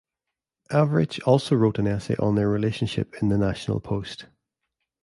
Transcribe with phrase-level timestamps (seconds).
[0.71, 4.25] Avrich also wrote an essay on their relationship in The National Post.